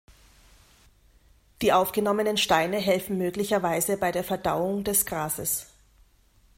Die 1.61 1.73
aufgenommenen 1.73 2.35
Steine 2.35 2.79
helfen 2.79 3.19
möglicherweise 3.19 3.97
bei 3.97 4.11
der 4.11 4.23
Verdauung 4.23 4.83
des 4.83 5.05
Grases. 5.05 5.67